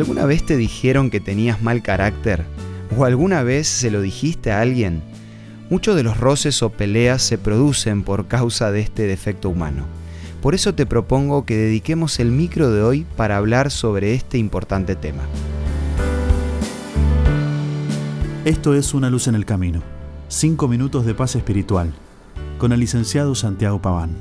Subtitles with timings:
[0.00, 2.46] ¿Alguna vez te dijeron que tenías mal carácter?
[2.96, 5.02] ¿O alguna vez se lo dijiste a alguien?
[5.68, 9.84] Muchos de los roces o peleas se producen por causa de este defecto humano.
[10.40, 14.96] Por eso te propongo que dediquemos el micro de hoy para hablar sobre este importante
[14.96, 15.24] tema.
[18.46, 19.82] Esto es Una luz en el camino.
[20.28, 21.92] Cinco minutos de paz espiritual.
[22.56, 24.16] Con el licenciado Santiago Paván.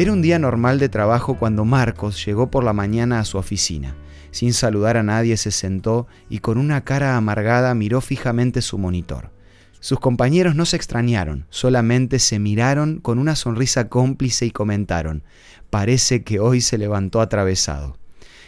[0.00, 3.94] Era un día normal de trabajo cuando Marcos llegó por la mañana a su oficina.
[4.30, 9.30] Sin saludar a nadie se sentó y con una cara amargada miró fijamente su monitor.
[9.78, 15.22] Sus compañeros no se extrañaron, solamente se miraron con una sonrisa cómplice y comentaron,
[15.68, 17.99] parece que hoy se levantó atravesado.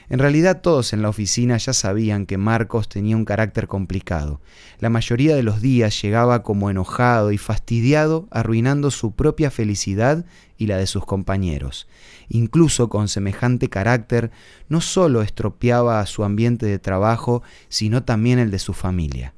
[0.08, 4.40] En realidad todos en la oficina ya sabían que Marcos tenía un carácter complicado.
[4.78, 10.24] La mayoría de los días llegaba como enojado y fastidiado, arruinando su propia felicidad
[10.58, 11.88] y la de sus compañeros.
[12.28, 14.30] Incluso con semejante carácter,
[14.68, 19.34] no solo estropeaba su ambiente de trabajo, sino también el de su familia.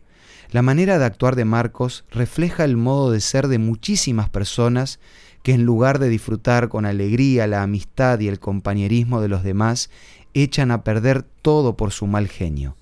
[0.51, 5.01] La manera de actuar de Marcos refleja el modo de ser de muchísimas personas
[5.45, 9.91] que en lugar de disfrutar con alegría la amistad y el compañerismo de los demás,
[10.33, 12.77] echan a perder todo por su mal genio.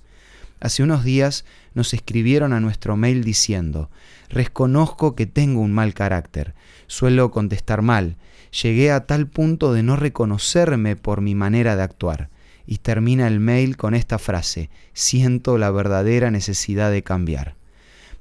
[0.60, 3.90] Hace unos días nos escribieron a nuestro mail diciendo,
[4.28, 6.54] reconozco que tengo un mal carácter,
[6.86, 8.16] suelo contestar mal,
[8.62, 12.30] llegué a tal punto de no reconocerme por mi manera de actuar.
[12.64, 17.56] Y termina el mail con esta frase, siento la verdadera necesidad de cambiar.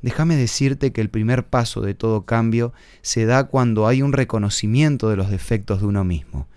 [0.01, 5.09] Déjame decirte que el primer paso de todo cambio se da cuando hay un reconocimiento
[5.09, 6.47] de los defectos de uno mismo.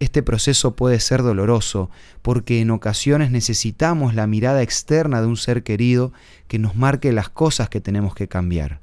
[0.00, 1.90] Este proceso puede ser doloroso
[2.22, 6.12] porque en ocasiones necesitamos la mirada externa de un ser querido
[6.46, 8.80] que nos marque las cosas que tenemos que cambiar.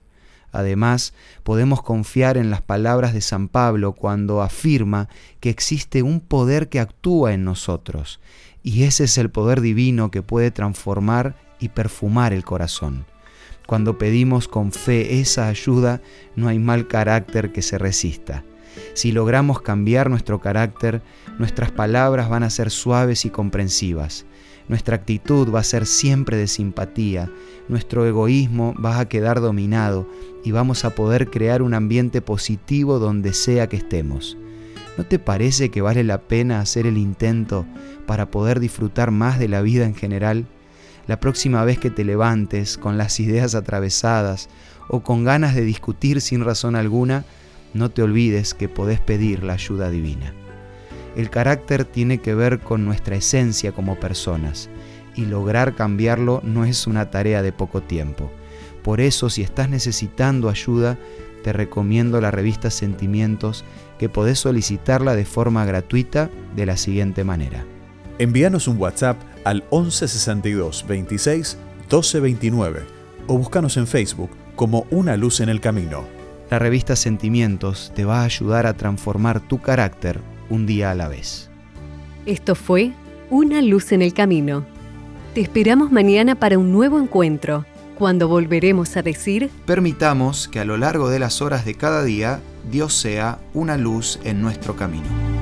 [0.51, 5.09] Además, podemos confiar en las palabras de San Pablo cuando afirma
[5.41, 8.21] que existe un poder que actúa en nosotros,
[8.63, 13.05] y ese es el poder divino que puede transformar y perfumar el corazón.
[13.67, 16.01] Cuando pedimos con fe esa ayuda,
[16.35, 18.43] no hay mal carácter que se resista.
[18.93, 21.01] Si logramos cambiar nuestro carácter,
[21.39, 24.25] nuestras palabras van a ser suaves y comprensivas.
[24.67, 27.29] Nuestra actitud va a ser siempre de simpatía,
[27.67, 30.09] nuestro egoísmo va a quedar dominado
[30.43, 34.37] y vamos a poder crear un ambiente positivo donde sea que estemos.
[34.97, 37.65] ¿No te parece que vale la pena hacer el intento
[38.07, 40.47] para poder disfrutar más de la vida en general?
[41.07, 44.49] La próxima vez que te levantes con las ideas atravesadas
[44.87, 47.25] o con ganas de discutir sin razón alguna,
[47.73, 50.33] no te olvides que podés pedir la ayuda divina.
[51.15, 54.69] El carácter tiene que ver con nuestra esencia como personas
[55.15, 58.31] y lograr cambiarlo no es una tarea de poco tiempo.
[58.83, 60.97] Por eso si estás necesitando ayuda,
[61.43, 63.63] te recomiendo la revista Sentimientos
[63.99, 67.63] que podés solicitarla de forma gratuita de la siguiente manera.
[68.17, 72.83] Envíanos un WhatsApp al 1162 26 1229
[73.27, 76.03] o búscanos en Facebook como Una Luz en el Camino.
[76.49, 80.19] La revista Sentimientos te va a ayudar a transformar tu carácter
[80.49, 81.49] un día a la vez.
[82.25, 82.91] Esto fue
[83.29, 84.65] Una luz en el camino.
[85.33, 87.65] Te esperamos mañana para un nuevo encuentro,
[87.97, 89.49] cuando volveremos a decir...
[89.65, 92.39] Permitamos que a lo largo de las horas de cada día
[92.71, 95.34] Dios sea una luz en nuestro camino.